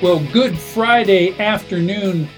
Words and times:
Well, 0.00 0.24
Good 0.32 0.56
Friday 0.56 1.36
afternoon. 1.40 2.28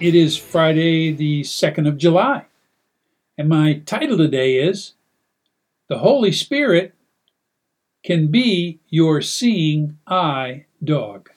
It 0.00 0.16
is 0.16 0.36
Friday, 0.36 1.12
the 1.12 1.42
2nd 1.42 1.86
of 1.86 1.96
July. 1.96 2.46
And 3.38 3.48
my 3.48 3.74
title 3.86 4.16
today 4.16 4.56
is 4.56 4.94
The 5.86 5.98
Holy 5.98 6.32
Spirit 6.32 6.96
Can 8.02 8.32
Be 8.32 8.80
Your 8.88 9.22
Seeing 9.22 9.98
Eye 10.08 10.64
Dog. 10.82 11.30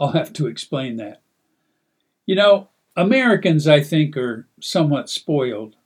I'll 0.00 0.12
have 0.12 0.32
to 0.32 0.46
explain 0.46 0.96
that. 0.96 1.20
You 2.24 2.36
know, 2.36 2.68
Americans, 2.96 3.68
I 3.68 3.82
think, 3.82 4.16
are 4.16 4.48
somewhat 4.62 5.10
spoiled. 5.10 5.76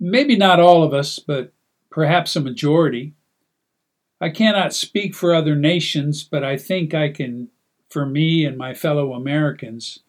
Maybe 0.00 0.36
not 0.36 0.58
all 0.58 0.82
of 0.82 0.94
us, 0.94 1.18
but 1.18 1.52
perhaps 1.90 2.34
a 2.34 2.40
majority. 2.40 3.12
I 4.20 4.30
cannot 4.30 4.72
speak 4.72 5.14
for 5.14 5.34
other 5.34 5.54
nations, 5.54 6.24
but 6.24 6.42
I 6.42 6.56
think 6.56 6.94
I 6.94 7.10
can, 7.10 7.48
for 7.90 8.06
me 8.06 8.46
and 8.46 8.56
my 8.56 8.72
fellow 8.72 9.12
Americans, 9.12 10.00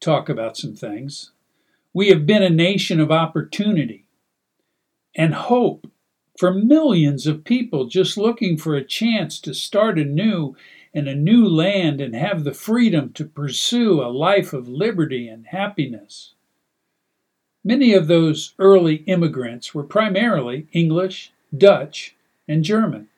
talk 0.00 0.28
about 0.28 0.56
some 0.56 0.74
things. 0.74 1.30
We 1.92 2.08
have 2.08 2.26
been 2.26 2.42
a 2.42 2.50
nation 2.50 2.98
of 3.00 3.12
opportunity 3.12 4.06
and 5.14 5.34
hope 5.34 5.86
for 6.38 6.52
millions 6.52 7.26
of 7.26 7.44
people 7.44 7.86
just 7.86 8.16
looking 8.16 8.56
for 8.56 8.74
a 8.74 8.84
chance 8.84 9.40
to 9.40 9.54
start 9.54 9.98
anew 9.98 10.56
in 10.92 11.06
a 11.06 11.14
new 11.14 11.46
land 11.46 12.00
and 12.00 12.14
have 12.14 12.44
the 12.44 12.54
freedom 12.54 13.12
to 13.12 13.24
pursue 13.24 14.00
a 14.00 14.10
life 14.10 14.52
of 14.52 14.68
liberty 14.68 15.28
and 15.28 15.46
happiness. 15.48 16.34
Many 17.64 17.92
of 17.94 18.06
those 18.06 18.54
early 18.58 18.96
immigrants 19.06 19.74
were 19.74 19.84
primarily 19.84 20.66
English, 20.72 21.32
Dutch, 21.56 22.16
and 22.48 22.64
German. 22.64 23.08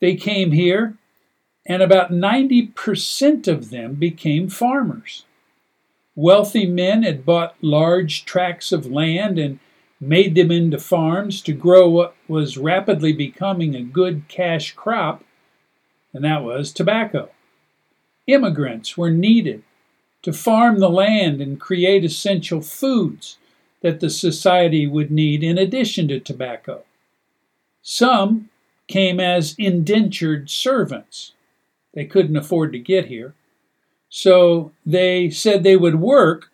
They 0.00 0.16
came 0.16 0.52
here, 0.52 0.96
and 1.66 1.82
about 1.82 2.10
90% 2.10 3.48
of 3.48 3.70
them 3.70 3.94
became 3.94 4.48
farmers. 4.48 5.24
Wealthy 6.14 6.66
men 6.66 7.02
had 7.02 7.26
bought 7.26 7.56
large 7.60 8.24
tracts 8.24 8.72
of 8.72 8.86
land 8.86 9.38
and 9.38 9.58
made 10.00 10.34
them 10.34 10.50
into 10.50 10.78
farms 10.78 11.40
to 11.42 11.52
grow 11.52 11.88
what 11.88 12.14
was 12.28 12.58
rapidly 12.58 13.12
becoming 13.12 13.74
a 13.74 13.82
good 13.82 14.24
cash 14.28 14.72
crop, 14.72 15.24
and 16.12 16.24
that 16.24 16.42
was 16.42 16.72
tobacco. 16.72 17.30
Immigrants 18.26 18.96
were 18.96 19.10
needed 19.10 19.62
to 20.22 20.32
farm 20.32 20.78
the 20.78 20.90
land 20.90 21.40
and 21.40 21.60
create 21.60 22.04
essential 22.04 22.60
foods 22.60 23.38
that 23.80 24.00
the 24.00 24.10
society 24.10 24.86
would 24.86 25.10
need 25.10 25.44
in 25.44 25.58
addition 25.58 26.08
to 26.08 26.18
tobacco. 26.18 26.82
Some 27.82 28.50
came 28.88 29.20
as 29.20 29.54
indentured 29.58 30.50
servants. 30.50 31.32
They 31.94 32.04
couldn't 32.04 32.36
afford 32.36 32.72
to 32.72 32.78
get 32.78 33.06
here. 33.06 33.34
So 34.08 34.72
they 34.84 35.30
said 35.30 35.62
they 35.62 35.76
would 35.76 35.96
work 36.00 36.50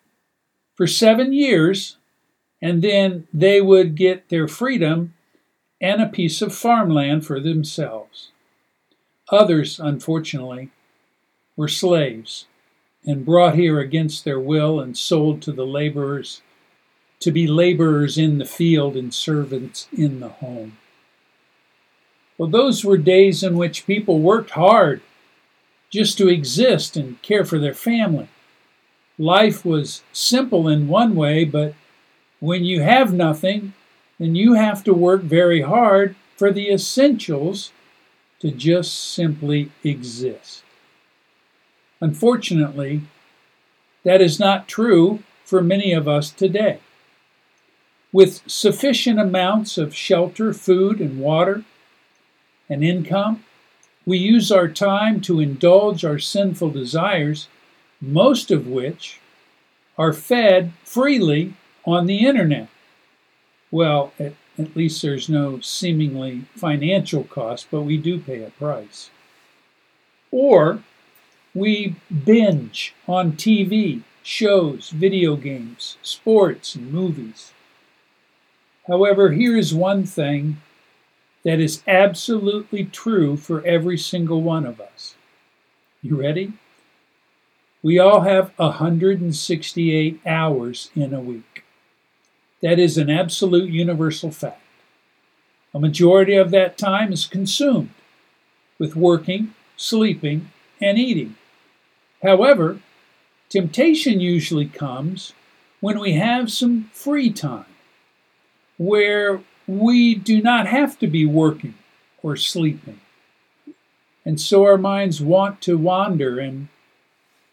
for 0.75 0.87
seven 0.87 1.33
years 1.33 1.97
and 2.61 2.81
then 2.81 3.27
they 3.33 3.61
would 3.61 3.95
get 3.95 4.29
their 4.29 4.47
freedom 4.47 5.13
and 5.79 6.01
a 6.01 6.07
piece 6.07 6.41
of 6.41 6.55
farmland 6.55 7.25
for 7.25 7.39
themselves. 7.39 8.29
Others, 9.29 9.79
unfortunately, 9.79 10.69
were 11.55 11.67
slaves 11.67 12.45
and 13.05 13.25
brought 13.25 13.55
here 13.55 13.79
against 13.79 14.23
their 14.23 14.39
will 14.39 14.79
and 14.79 14.97
sold 14.97 15.41
to 15.41 15.51
the 15.51 15.65
laborers 15.65 16.41
to 17.19 17.31
be 17.31 17.47
laborers 17.47 18.17
in 18.17 18.37
the 18.37 18.45
field 18.45 18.95
and 18.95 19.13
servants 19.13 19.87
in 19.95 20.19
the 20.19 20.29
home. 20.29 20.77
Well, 22.37 22.49
those 22.49 22.83
were 22.83 22.97
days 22.97 23.43
in 23.43 23.57
which 23.57 23.85
people 23.85 24.19
worked 24.19 24.51
hard 24.51 25.01
just 25.89 26.17
to 26.17 26.27
exist 26.27 26.97
and 26.97 27.21
care 27.21 27.45
for 27.45 27.59
their 27.59 27.73
family. 27.73 28.27
Life 29.19 29.63
was 29.63 30.01
simple 30.11 30.67
in 30.67 30.87
one 30.87 31.15
way, 31.15 31.45
but 31.45 31.75
when 32.39 32.65
you 32.65 32.81
have 32.81 33.13
nothing, 33.13 33.73
then 34.19 34.35
you 34.35 34.53
have 34.53 34.83
to 34.85 34.93
work 34.93 35.21
very 35.21 35.61
hard 35.61 36.15
for 36.35 36.51
the 36.51 36.71
essentials 36.71 37.71
to 38.39 38.49
just 38.49 39.13
simply 39.13 39.71
exist. 39.83 40.63
Unfortunately, 42.01 43.01
that 44.03 44.21
is 44.21 44.39
not 44.39 44.67
true 44.67 45.23
for 45.45 45.61
many 45.61 45.93
of 45.93 46.07
us 46.07 46.31
today. 46.31 46.79
With 48.11 48.41
sufficient 48.45 49.19
amounts 49.19 49.77
of 49.77 49.95
shelter, 49.95 50.53
food, 50.53 50.99
and 50.99 51.19
water, 51.19 51.63
and 52.69 52.83
income. 52.83 53.43
We 54.05 54.17
use 54.17 54.51
our 54.51 54.67
time 54.67 55.21
to 55.21 55.39
indulge 55.39 56.03
our 56.03 56.19
sinful 56.19 56.71
desires, 56.71 57.47
most 58.01 58.51
of 58.51 58.67
which 58.67 59.19
are 59.97 60.13
fed 60.13 60.73
freely 60.83 61.53
on 61.85 62.05
the 62.05 62.25
internet. 62.25 62.67
Well, 63.71 64.13
at, 64.19 64.33
at 64.57 64.75
least 64.75 65.01
there's 65.01 65.29
no 65.29 65.59
seemingly 65.61 66.45
financial 66.55 67.23
cost, 67.23 67.67
but 67.71 67.81
we 67.81 67.97
do 67.97 68.19
pay 68.19 68.43
a 68.43 68.49
price. 68.51 69.09
Or 70.31 70.83
we 71.53 71.95
binge 72.25 72.93
on 73.07 73.33
TV, 73.33 74.01
shows, 74.23 74.89
video 74.89 75.35
games, 75.35 75.97
sports, 76.01 76.75
and 76.75 76.91
movies. 76.91 77.51
However, 78.87 79.31
here's 79.31 79.73
one 79.73 80.05
thing 80.05 80.57
that 81.43 81.59
is 81.59 81.83
absolutely 81.87 82.85
true 82.85 83.35
for 83.37 83.65
every 83.65 83.97
single 83.97 84.41
one 84.41 84.65
of 84.65 84.79
us. 84.79 85.15
You 86.01 86.19
ready? 86.19 86.53
We 87.81 87.99
all 87.99 88.21
have 88.21 88.53
168 88.57 90.21
hours 90.25 90.89
in 90.95 91.13
a 91.13 91.19
week. 91.19 91.65
That 92.61 92.79
is 92.79 92.97
an 92.97 93.09
absolute 93.09 93.69
universal 93.69 94.31
fact. 94.31 94.61
A 95.73 95.79
majority 95.79 96.35
of 96.35 96.51
that 96.51 96.77
time 96.77 97.11
is 97.11 97.25
consumed 97.25 97.89
with 98.79 98.95
working, 98.95 99.53
sleeping, 99.75 100.49
and 100.79 100.97
eating. 100.97 101.35
However, 102.21 102.79
temptation 103.49 104.21
usually 104.21 104.67
comes 104.67 105.33
when 105.81 105.99
we 105.99 106.13
have 106.13 106.49
some 106.51 106.89
free 106.93 107.29
time, 107.29 107.65
where 108.77 109.41
we 109.67 110.15
do 110.15 110.41
not 110.41 110.67
have 110.67 110.99
to 110.99 111.07
be 111.07 111.25
working 111.25 111.75
or 112.21 112.35
sleeping. 112.35 112.99
And 114.25 114.39
so 114.39 114.65
our 114.65 114.77
minds 114.77 115.21
want 115.21 115.61
to 115.61 115.77
wander 115.77 116.39
and 116.39 116.69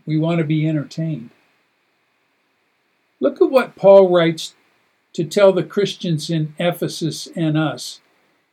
we 0.07 0.19
want 0.19 0.39
to 0.39 0.45
be 0.45 0.69
entertained. 0.69 1.31
Look 3.19 3.41
at 3.41 3.51
what 3.51 3.77
Paul 3.77 4.09
writes 4.09 4.55
to 5.13 5.25
tell 5.25 5.53
the 5.53 5.65
Christians 5.65 6.31
in 6.31 6.55
Ephesus 6.59 7.29
and 7.37 7.59
us 7.59 8.01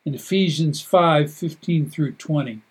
in 0.06 0.13
Ephesians 0.13 0.81
5 0.81 1.31
15 1.31 1.90
through 1.90 2.13
20. 2.13 2.62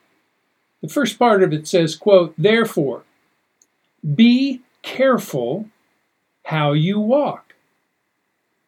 The 0.83 0.89
first 0.89 1.19
part 1.19 1.43
of 1.43 1.53
it 1.53 1.67
says, 1.67 1.97
quote, 1.97 2.35
Therefore, 2.37 3.05
be 4.15 4.63
careful 4.83 5.69
how 6.45 6.73
you 6.73 7.01
walk, 7.01 7.55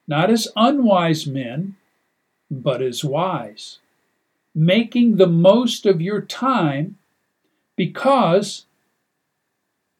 not 0.07 0.31
as 0.31 0.49
unwise 0.57 1.27
men 1.27 1.77
but 2.51 2.83
is 2.83 3.05
wise, 3.05 3.79
making 4.55 5.17
the 5.17 5.27
most 5.27 5.87
of 5.87 6.01
your 6.01 6.21
time 6.21 6.97
because, 7.77 8.67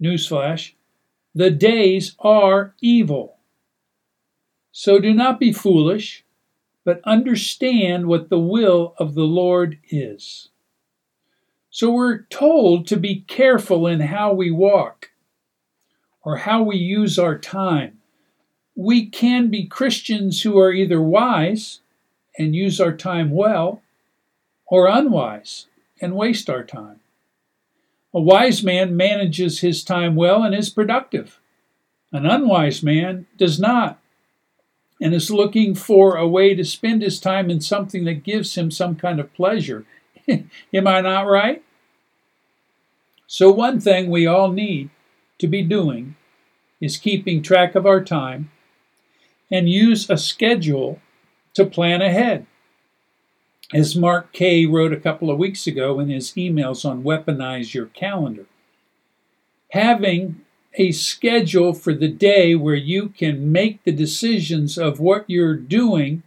newsflash, 0.03 0.73
the 1.35 1.51
days 1.51 2.17
are 2.19 2.75
evil. 2.81 3.37
So 4.73 4.99
do 4.99 5.13
not 5.13 5.39
be 5.39 5.53
foolish, 5.53 6.25
but 6.85 7.01
understand 7.05 8.07
what 8.07 8.29
the 8.29 8.39
will 8.39 8.95
of 8.99 9.15
the 9.15 9.25
Lord 9.25 9.79
is. 9.91 10.49
So 11.71 11.91
we're 11.91 12.23
told 12.23 12.87
to 12.87 12.97
be 12.97 13.21
careful 13.27 13.87
in 13.87 14.01
how 14.01 14.33
we 14.33 14.51
walk 14.51 15.11
or 16.25 16.39
how 16.39 16.63
we 16.63 16.77
use 16.77 17.19
our 17.19 17.39
time. 17.39 17.99
We 18.75 19.07
can 19.07 19.49
be 19.49 19.67
Christians 19.67 20.43
who 20.43 20.59
are 20.59 20.73
either 20.73 21.01
wise 21.01 21.81
and 22.39 22.55
use 22.55 22.81
our 22.81 22.93
time 22.93 23.31
well, 23.31 23.83
or 24.67 24.87
unwise 24.87 25.67
and 26.01 26.15
waste 26.15 26.49
our 26.49 26.63
time. 26.63 27.01
A 28.15 28.21
wise 28.21 28.63
man 28.63 28.97
manages 28.97 29.61
his 29.61 29.83
time 29.83 30.15
well 30.15 30.43
and 30.43 30.55
is 30.55 30.71
productive. 30.71 31.41
An 32.13 32.25
unwise 32.25 32.83
man 32.83 33.27
does 33.37 33.59
not 33.61 33.99
and 35.01 35.15
is 35.15 35.31
looking 35.31 35.75
for 35.75 36.17
a 36.17 36.27
way 36.27 36.55
to 36.55 36.65
spend 36.65 37.03
his 37.03 37.21
time 37.21 37.51
in 37.51 37.61
something 37.61 38.05
that 38.05 38.25
gives 38.25 38.57
him 38.57 38.71
some 38.71 38.97
kind 38.97 39.21
of 39.21 39.33
pleasure. 39.35 39.85
Am 40.29 40.87
I 40.87 41.01
not 41.01 41.27
right? 41.27 41.63
So, 43.27 43.51
one 43.51 43.79
thing 43.81 44.11
we 44.11 44.27
all 44.27 44.51
need 44.51 44.91
to 45.39 45.47
be 45.47 45.63
doing 45.63 46.17
is 46.81 46.97
keeping 46.97 47.43
track 47.43 47.75
of 47.75 47.87
our 47.87 48.03
time 48.03 48.51
and 49.51 49.69
use 49.69 50.09
a 50.09 50.17
schedule 50.17 51.01
to 51.55 51.67
plan 51.67 52.03
ahead. 52.03 52.47
as 53.73 53.95
Mark 53.95 54.33
Kay 54.33 54.65
wrote 54.65 54.93
a 54.93 55.01
couple 55.01 55.31
of 55.31 55.39
weeks 55.39 55.67
ago 55.67 56.01
in 56.01 56.09
his 56.09 56.33
emails 56.33 56.89
on 56.89 57.03
Weaponize 57.03 57.75
Your 57.75 57.87
Calendar. 57.87 58.47
Having 59.73 60.41
a 60.75 60.93
schedule 60.93 61.75
for 61.75 61.93
the 61.93 62.09
day 62.09 62.55
where 62.55 62.75
you 62.75 63.11
can 63.11 63.53
make 63.53 63.83
the 63.85 63.93
decisions 63.93 64.79
of 64.79 65.01
what 65.01 65.29
you're 65.29 65.57
doing 65.57 66.23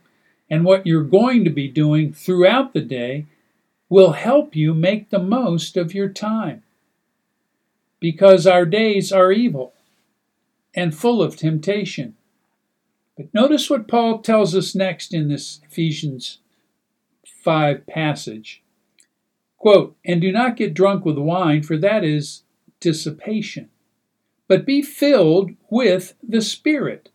and 0.50 0.66
what 0.66 0.86
you're 0.86 1.04
going 1.04 1.44
to 1.44 1.50
be 1.50 1.68
doing 1.68 2.14
throughout 2.14 2.74
the 2.74 2.82
day 2.82 3.26
will 3.90 4.12
help 4.12 4.56
you 4.56 4.74
make 4.74 5.10
the 5.10 5.20
most 5.20 5.78
of 5.78 5.94
your 5.94 6.10
time. 6.10 6.62
Because 8.00 8.46
our 8.46 8.66
days 8.66 9.12
are 9.12 9.32
evil 9.32 9.74
and 10.76 10.96
full 10.96 11.22
of 11.22 11.36
temptation. 11.36 12.16
But 13.18 13.34
notice 13.34 13.70
what 13.70 13.88
Paul 13.88 14.20
tells 14.20 14.56
us 14.56 14.74
next 14.74 15.14
in 15.14 15.28
this 15.28 15.60
Ephesians 15.70 16.40
5 17.44 17.86
passage. 17.88 18.64
Quote, 19.58 19.96
And 20.04 20.22
do 20.22 20.32
not 20.32 20.56
get 20.56 20.74
drunk 20.74 21.06
with 21.06 21.18
wine, 21.18 21.62
for 21.62 21.78
that 21.78 22.04
is 22.04 22.44
dissipation, 22.80 23.70
but 24.48 24.66
be 24.66 24.82
filled 24.82 25.52
with 25.70 26.16
the 26.28 26.42
Spirit, 26.42 27.10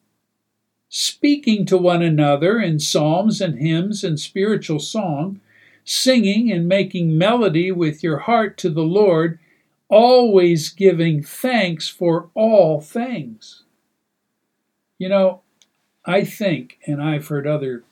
speaking 0.89 1.67
to 1.67 1.77
one 1.77 2.03
another 2.03 2.61
in 2.61 2.79
psalms 2.79 3.41
and 3.41 3.59
hymns 3.59 4.05
and 4.05 4.21
spiritual 4.21 4.79
song, 4.79 5.41
singing 5.85 6.53
and 6.53 6.69
making 6.69 7.19
melody 7.19 7.73
with 7.73 8.03
your 8.05 8.19
heart 8.19 8.57
to 8.59 8.71
the 8.71 8.83
Lord, 8.83 9.39
always 9.89 10.69
giving 10.69 11.23
thanks 11.23 11.89
for 11.89 12.31
all 12.35 12.81
things. 12.81 13.65
You 14.99 15.09
know, 15.09 15.43
I 16.07 16.25
think, 16.25 16.79
and 16.87 17.03
I've 17.03 17.27
heard 17.29 17.47
other 17.47 17.83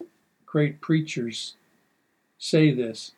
great 0.46 0.80
preachers 0.80 1.56
say 2.38 2.70
this. 2.70 3.12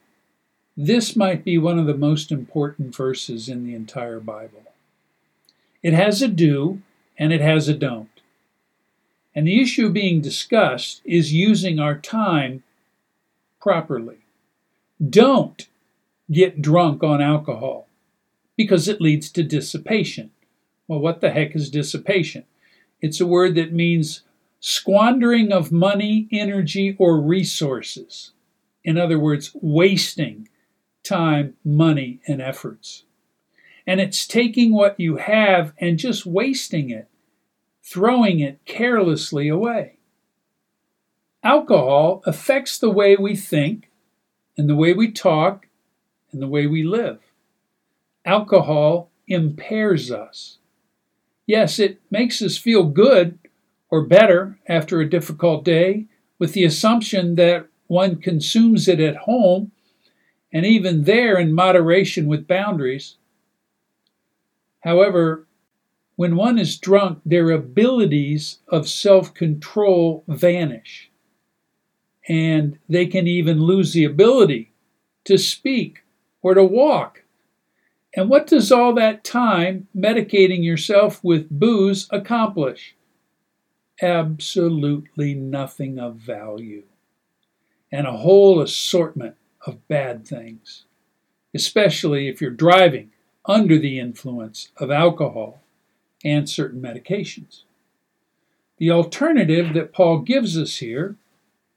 This 0.74 1.14
might 1.14 1.44
be 1.44 1.58
one 1.58 1.78
of 1.78 1.86
the 1.86 1.96
most 1.96 2.32
important 2.32 2.96
verses 2.96 3.48
in 3.48 3.66
the 3.66 3.74
entire 3.74 4.20
Bible. 4.20 4.62
It 5.82 5.92
has 5.92 6.22
a 6.22 6.28
do 6.28 6.80
and 7.18 7.32
it 7.32 7.42
has 7.42 7.68
a 7.68 7.74
don't. 7.74 8.08
And 9.34 9.46
the 9.46 9.60
issue 9.60 9.90
being 9.90 10.22
discussed 10.22 11.02
is 11.04 11.32
using 11.32 11.78
our 11.78 11.98
time 11.98 12.62
properly. 13.60 14.18
Don't 15.10 15.66
get 16.30 16.62
drunk 16.62 17.02
on 17.02 17.20
alcohol 17.20 17.86
because 18.56 18.88
it 18.88 19.00
leads 19.00 19.30
to 19.32 19.42
dissipation. 19.42 20.30
Well, 20.88 21.00
what 21.00 21.20
the 21.20 21.30
heck 21.30 21.54
is 21.54 21.68
dissipation? 21.68 22.44
It's 23.02 23.20
a 23.20 23.26
word 23.26 23.54
that 23.56 23.74
means 23.74 24.22
squandering 24.66 25.52
of 25.52 25.70
money, 25.70 26.26
energy, 26.32 26.96
or 26.98 27.20
resources. 27.20 28.32
In 28.82 28.98
other 28.98 29.16
words, 29.16 29.52
wasting 29.62 30.48
time, 31.04 31.54
money, 31.64 32.18
and 32.26 32.42
efforts. 32.42 33.04
And 33.86 34.00
it's 34.00 34.26
taking 34.26 34.72
what 34.72 34.98
you 34.98 35.18
have 35.18 35.72
and 35.78 36.00
just 36.00 36.26
wasting 36.26 36.90
it, 36.90 37.08
throwing 37.84 38.40
it 38.40 38.58
carelessly 38.64 39.46
away. 39.46 39.98
Alcohol 41.44 42.24
affects 42.26 42.76
the 42.76 42.90
way 42.90 43.14
we 43.14 43.36
think, 43.36 43.88
and 44.58 44.68
the 44.68 44.74
way 44.74 44.92
we 44.92 45.12
talk, 45.12 45.68
and 46.32 46.42
the 46.42 46.48
way 46.48 46.66
we 46.66 46.82
live. 46.82 47.20
Alcohol 48.24 49.10
impairs 49.28 50.10
us. 50.10 50.58
Yes, 51.46 51.78
it 51.78 52.00
makes 52.10 52.42
us 52.42 52.58
feel 52.58 52.82
good 52.82 53.38
or 53.90 54.02
better 54.02 54.58
after 54.66 55.00
a 55.00 55.08
difficult 55.08 55.64
day 55.64 56.06
with 56.38 56.52
the 56.52 56.64
assumption 56.64 57.34
that 57.36 57.66
one 57.86 58.16
consumes 58.16 58.88
it 58.88 59.00
at 59.00 59.16
home, 59.16 59.72
and 60.52 60.66
even 60.66 61.04
there 61.04 61.38
in 61.38 61.52
moderation 61.52 62.26
with 62.26 62.48
boundaries. 62.48 63.16
However, 64.80 65.46
when 66.16 66.36
one 66.36 66.58
is 66.58 66.78
drunk, 66.78 67.20
their 67.24 67.50
abilities 67.50 68.58
of 68.68 68.88
self 68.88 69.34
control 69.34 70.24
vanish, 70.26 71.10
and 72.28 72.78
they 72.88 73.06
can 73.06 73.26
even 73.26 73.60
lose 73.60 73.92
the 73.92 74.04
ability 74.04 74.72
to 75.24 75.36
speak 75.38 76.02
or 76.42 76.54
to 76.54 76.64
walk. 76.64 77.22
And 78.16 78.30
what 78.30 78.46
does 78.46 78.72
all 78.72 78.94
that 78.94 79.24
time 79.24 79.88
medicating 79.94 80.64
yourself 80.64 81.22
with 81.22 81.50
booze 81.50 82.08
accomplish? 82.10 82.96
Absolutely 84.02 85.34
nothing 85.34 85.98
of 85.98 86.16
value 86.16 86.82
and 87.90 88.06
a 88.06 88.12
whole 88.12 88.60
assortment 88.60 89.36
of 89.66 89.86
bad 89.88 90.26
things, 90.26 90.84
especially 91.54 92.28
if 92.28 92.40
you're 92.40 92.50
driving 92.50 93.10
under 93.46 93.78
the 93.78 93.98
influence 93.98 94.68
of 94.76 94.90
alcohol 94.90 95.62
and 96.24 96.48
certain 96.48 96.80
medications. 96.80 97.62
The 98.78 98.90
alternative 98.90 99.72
that 99.74 99.92
Paul 99.92 100.18
gives 100.18 100.58
us 100.58 100.78
here 100.78 101.16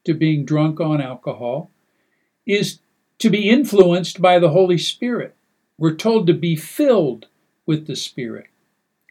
to 0.04 0.14
being 0.14 0.44
drunk 0.44 0.82
on 0.82 1.00
alcohol 1.00 1.70
is 2.46 2.80
to 3.20 3.30
be 3.30 3.50
influenced 3.50 4.22
by 4.22 4.40
the 4.40 4.50
Holy 4.50 4.78
Spirit. 4.78 5.36
We're 5.78 5.96
told 5.96 6.28
to 6.28 6.34
be 6.34 6.56
filled 6.56 7.28
with 7.66 7.88
the 7.88 7.96
Spirit. 7.96 8.48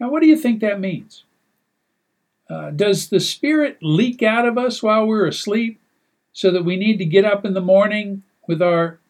Now, 0.00 0.10
what 0.10 0.20
do 0.20 0.28
you 0.28 0.36
think 0.36 0.60
that 0.60 0.80
means? 0.80 1.24
Uh, 2.48 2.70
does 2.70 3.08
the 3.08 3.20
Spirit 3.20 3.78
leak 3.82 4.22
out 4.22 4.46
of 4.46 4.56
us 4.56 4.82
while 4.82 5.06
we're 5.06 5.26
asleep? 5.26 5.80
so 6.38 6.52
that 6.52 6.64
we 6.64 6.76
need 6.76 6.98
to 6.98 7.04
get 7.04 7.24
up 7.24 7.44
in 7.44 7.52
the 7.52 7.60
morning 7.60 8.22
with 8.46 8.62
our 8.62 9.00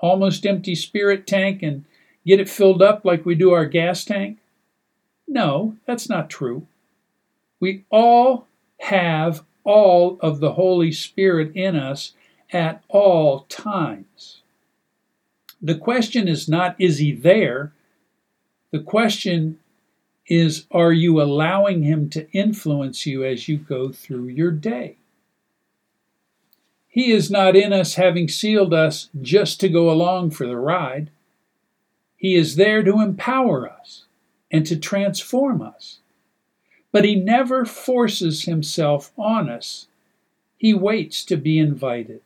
almost 0.00 0.44
empty 0.44 0.74
spirit 0.74 1.24
tank 1.24 1.62
and 1.62 1.84
get 2.26 2.40
it 2.40 2.48
filled 2.48 2.82
up 2.82 3.04
like 3.04 3.24
we 3.24 3.36
do 3.36 3.52
our 3.52 3.66
gas 3.66 4.04
tank? 4.04 4.38
No, 5.28 5.76
that's 5.86 6.08
not 6.08 6.28
true. 6.28 6.66
We 7.60 7.84
all 7.88 8.48
have 8.80 9.44
all 9.62 10.18
of 10.20 10.40
the 10.40 10.54
Holy 10.54 10.90
Spirit 10.90 11.54
in 11.54 11.76
us 11.76 12.14
at 12.52 12.82
all 12.88 13.46
times. 13.48 14.42
The 15.62 15.76
question 15.76 16.26
is 16.26 16.48
not, 16.48 16.74
is 16.80 16.98
he 16.98 17.12
there? 17.12 17.72
The 18.72 18.80
question 18.80 19.60
is, 20.28 20.66
are 20.70 20.92
you 20.92 21.20
allowing 21.20 21.82
him 21.82 22.10
to 22.10 22.30
influence 22.32 23.06
you 23.06 23.24
as 23.24 23.48
you 23.48 23.58
go 23.58 23.90
through 23.92 24.26
your 24.28 24.50
day? 24.50 24.96
He 26.88 27.12
is 27.12 27.30
not 27.30 27.54
in 27.54 27.72
us 27.72 27.94
having 27.94 28.26
sealed 28.26 28.72
us 28.72 29.10
just 29.20 29.60
to 29.60 29.68
go 29.68 29.90
along 29.90 30.30
for 30.30 30.46
the 30.46 30.56
ride. 30.56 31.10
He 32.16 32.34
is 32.34 32.56
there 32.56 32.82
to 32.82 33.00
empower 33.00 33.70
us 33.70 34.04
and 34.50 34.64
to 34.66 34.76
transform 34.76 35.60
us. 35.60 35.98
But 36.92 37.04
He 37.04 37.14
never 37.14 37.66
forces 37.66 38.44
Himself 38.44 39.12
on 39.18 39.50
us. 39.50 39.88
He 40.56 40.72
waits 40.72 41.22
to 41.26 41.36
be 41.36 41.58
invited. 41.58 42.22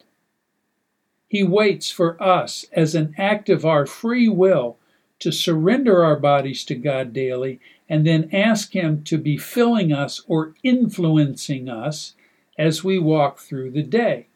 He 1.26 1.42
waits 1.42 1.90
for 1.90 2.22
us 2.22 2.64
as 2.72 2.94
an 2.94 3.14
act 3.18 3.48
of 3.48 3.64
our 3.64 3.86
free 3.86 4.28
will 4.28 4.76
to 5.18 5.32
surrender 5.32 6.04
our 6.04 6.16
bodies 6.16 6.64
to 6.64 6.74
God 6.74 7.12
daily 7.12 7.60
and 7.90 8.06
then 8.06 8.30
ask 8.32 8.72
Him 8.72 9.02
to 9.02 9.18
be 9.18 9.36
filling 9.36 9.92
us 9.92 10.22
or 10.28 10.54
influencing 10.62 11.68
us 11.68 12.14
as 12.56 12.84
we 12.84 13.00
walk 13.00 13.40
through 13.40 13.72
the 13.72 13.82
day. 13.82 14.28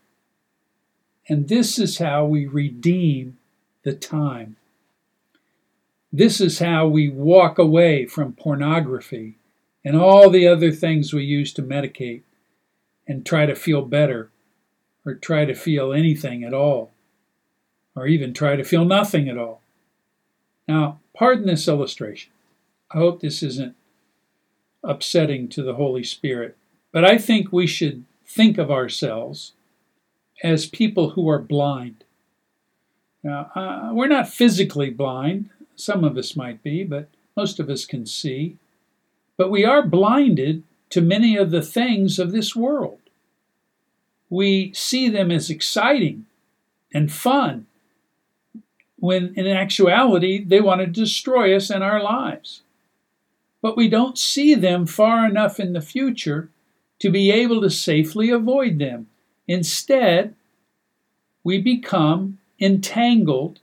And 1.28 1.48
this 1.48 1.78
is 1.78 1.98
how 1.98 2.24
we 2.24 2.46
redeem 2.46 3.38
the 3.84 3.94
time. 3.94 4.56
This 6.12 6.40
is 6.40 6.58
how 6.58 6.88
we 6.88 7.08
walk 7.08 7.58
away 7.58 8.06
from 8.06 8.32
pornography 8.32 9.36
and 9.84 9.96
all 9.96 10.30
the 10.30 10.48
other 10.48 10.72
things 10.72 11.12
we 11.12 11.24
use 11.24 11.52
to 11.54 11.62
medicate 11.62 12.22
and 13.06 13.24
try 13.24 13.46
to 13.46 13.54
feel 13.54 13.82
better 13.82 14.30
or 15.06 15.14
try 15.14 15.44
to 15.44 15.54
feel 15.54 15.92
anything 15.92 16.42
at 16.42 16.54
all 16.54 16.92
or 17.94 18.06
even 18.06 18.34
try 18.34 18.56
to 18.56 18.64
feel 18.64 18.84
nothing 18.84 19.28
at 19.28 19.38
all. 19.38 19.60
Now, 20.66 21.00
pardon 21.14 21.46
this 21.46 21.68
illustration. 21.68 22.33
I 22.94 22.98
hope 22.98 23.20
this 23.20 23.42
isn't 23.42 23.74
upsetting 24.84 25.48
to 25.48 25.64
the 25.64 25.74
Holy 25.74 26.04
Spirit, 26.04 26.56
but 26.92 27.04
I 27.04 27.18
think 27.18 27.52
we 27.52 27.66
should 27.66 28.04
think 28.24 28.56
of 28.56 28.70
ourselves 28.70 29.52
as 30.44 30.66
people 30.66 31.10
who 31.10 31.28
are 31.28 31.40
blind. 31.40 32.04
Now, 33.24 33.50
uh, 33.56 33.90
we're 33.92 34.06
not 34.06 34.28
physically 34.28 34.90
blind. 34.90 35.50
Some 35.74 36.04
of 36.04 36.16
us 36.16 36.36
might 36.36 36.62
be, 36.62 36.84
but 36.84 37.08
most 37.36 37.58
of 37.58 37.68
us 37.68 37.84
can 37.84 38.06
see. 38.06 38.58
But 39.36 39.50
we 39.50 39.64
are 39.64 39.82
blinded 39.82 40.62
to 40.90 41.00
many 41.00 41.36
of 41.36 41.50
the 41.50 41.62
things 41.62 42.20
of 42.20 42.30
this 42.30 42.54
world. 42.54 43.00
We 44.30 44.72
see 44.72 45.08
them 45.08 45.32
as 45.32 45.50
exciting 45.50 46.26
and 46.92 47.10
fun, 47.10 47.66
when 49.00 49.34
in 49.34 49.48
actuality 49.48 50.44
they 50.44 50.60
want 50.60 50.80
to 50.80 50.86
destroy 50.86 51.56
us 51.56 51.70
and 51.70 51.82
our 51.82 52.00
lives. 52.00 52.62
But 53.64 53.76
we 53.76 53.88
don't 53.88 54.18
see 54.18 54.54
them 54.54 54.84
far 54.86 55.26
enough 55.26 55.58
in 55.58 55.72
the 55.72 55.80
future 55.80 56.50
to 57.00 57.10
be 57.10 57.32
able 57.32 57.62
to 57.62 57.70
safely 57.70 58.28
avoid 58.30 58.78
them 58.78 59.08
Instead, 59.46 60.34
we 61.42 61.60
become 61.60 62.38
entangled 62.60 63.60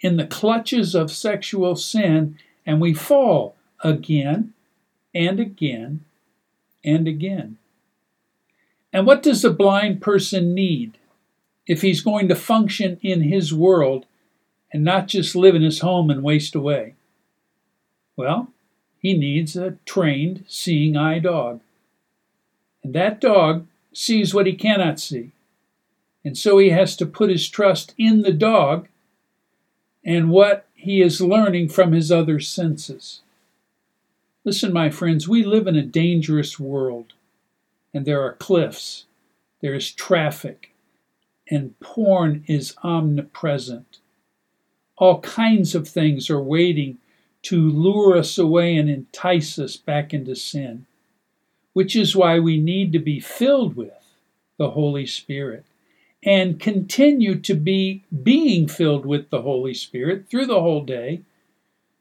in 0.00 0.16
the 0.16 0.26
clutches 0.26 0.94
of 0.94 1.10
sexual 1.10 1.76
sin 1.76 2.38
and 2.64 2.80
we 2.80 2.94
fall 2.94 3.56
again 3.84 4.52
and 5.14 5.38
again 5.38 6.04
and 6.84 7.06
again. 7.06 7.58
And 8.92 9.06
what 9.06 9.22
does 9.22 9.44
a 9.44 9.50
blind 9.50 10.00
person 10.00 10.54
need 10.54 10.98
if 11.66 11.82
he's 11.82 12.00
going 12.00 12.28
to 12.28 12.34
function 12.34 12.98
in 13.02 13.22
his 13.22 13.52
world 13.52 14.06
and 14.72 14.82
not 14.82 15.08
just 15.08 15.36
live 15.36 15.54
in 15.54 15.62
his 15.62 15.80
home 15.80 16.10
and 16.10 16.22
waste 16.22 16.54
away? 16.54 16.94
Well, 18.16 18.51
he 19.02 19.14
needs 19.14 19.56
a 19.56 19.76
trained 19.84 20.44
seeing 20.46 20.96
eye 20.96 21.18
dog. 21.18 21.60
And 22.84 22.94
that 22.94 23.20
dog 23.20 23.66
sees 23.92 24.32
what 24.32 24.46
he 24.46 24.54
cannot 24.54 25.00
see. 25.00 25.32
And 26.24 26.38
so 26.38 26.58
he 26.58 26.70
has 26.70 26.96
to 26.96 27.06
put 27.06 27.28
his 27.28 27.48
trust 27.48 27.94
in 27.98 28.22
the 28.22 28.32
dog 28.32 28.86
and 30.04 30.30
what 30.30 30.66
he 30.74 31.02
is 31.02 31.20
learning 31.20 31.68
from 31.68 31.92
his 31.92 32.12
other 32.12 32.38
senses. 32.38 33.20
Listen, 34.44 34.72
my 34.72 34.88
friends, 34.88 35.28
we 35.28 35.44
live 35.44 35.66
in 35.66 35.76
a 35.76 35.82
dangerous 35.82 36.58
world, 36.58 37.12
and 37.94 38.04
there 38.04 38.22
are 38.22 38.32
cliffs, 38.34 39.04
there 39.60 39.74
is 39.74 39.92
traffic, 39.92 40.72
and 41.48 41.78
porn 41.80 42.44
is 42.46 42.74
omnipresent. 42.82 43.98
All 44.96 45.20
kinds 45.20 45.74
of 45.74 45.88
things 45.88 46.30
are 46.30 46.42
waiting 46.42 46.98
to 47.42 47.70
lure 47.70 48.16
us 48.16 48.38
away 48.38 48.76
and 48.76 48.88
entice 48.88 49.58
us 49.58 49.76
back 49.76 50.14
into 50.14 50.34
sin, 50.34 50.86
which 51.72 51.96
is 51.96 52.16
why 52.16 52.38
we 52.38 52.58
need 52.58 52.92
to 52.92 52.98
be 52.98 53.18
filled 53.18 53.76
with 53.76 53.92
the 54.58 54.70
Holy 54.70 55.06
Spirit 55.06 55.64
and 56.22 56.60
continue 56.60 57.34
to 57.34 57.54
be 57.54 58.04
being 58.22 58.68
filled 58.68 59.04
with 59.04 59.30
the 59.30 59.42
Holy 59.42 59.74
Spirit 59.74 60.28
through 60.28 60.46
the 60.46 60.60
whole 60.60 60.84
day 60.84 61.20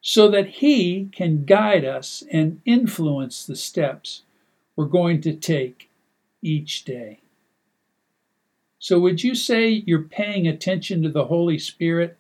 so 0.01 0.29
that 0.29 0.47
He 0.47 1.09
can 1.11 1.45
guide 1.45 1.85
us 1.85 2.23
and 2.31 2.61
influence 2.65 3.45
the 3.45 3.55
steps 3.55 4.21
we're 4.75 4.85
going 4.85 5.21
to 5.21 5.33
take 5.33 5.89
each 6.41 6.85
day. 6.85 7.19
So, 8.79 8.99
would 8.99 9.23
you 9.23 9.35
say 9.35 9.83
you're 9.85 10.01
paying 10.01 10.47
attention 10.47 11.03
to 11.03 11.09
the 11.09 11.25
Holy 11.25 11.59
Spirit 11.59 12.17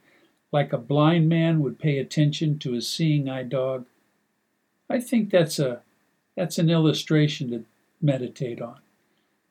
like 0.51 0.73
a 0.73 0.77
blind 0.77 1.29
man 1.29 1.61
would 1.61 1.79
pay 1.79 1.97
attention 1.97 2.59
to 2.59 2.75
a 2.75 2.81
seeing 2.81 3.29
eye 3.29 3.43
dog? 3.43 3.85
I 4.89 4.99
think 4.99 5.29
that's 5.29 5.59
a 5.59 5.81
that's 6.35 6.57
an 6.57 6.69
illustration 6.69 7.49
to 7.51 7.65
meditate 8.01 8.61
on. 8.61 8.79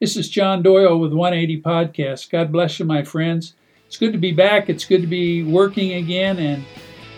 This 0.00 0.16
is 0.16 0.28
John 0.30 0.62
Doyle 0.62 0.98
with 0.98 1.12
180 1.12 1.62
Podcast. 1.62 2.30
God 2.30 2.50
bless 2.50 2.78
you, 2.78 2.86
my 2.86 3.02
friends. 3.02 3.54
It's 3.86 3.98
good 3.98 4.12
to 4.12 4.18
be 4.18 4.32
back. 4.32 4.68
It's 4.70 4.84
good 4.84 5.02
to 5.02 5.06
be 5.06 5.42
working 5.42 5.94
again, 5.94 6.38
and 6.38 6.64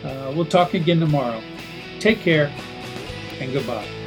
uh, 0.05 0.33
we'll 0.35 0.47
talk 0.47 0.75
again 0.75 0.99
tomorrow. 0.99 1.41
Take 2.01 2.21
care, 2.21 2.53
and 3.41 3.53
goodbye. 3.53 4.02